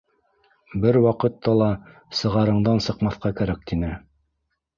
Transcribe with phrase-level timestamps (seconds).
[0.85, 1.67] Бер ваҡытта ла
[2.21, 3.63] сығырыңдан сыҡмаҫҡа кәрәк!
[3.71, 3.93] —тине.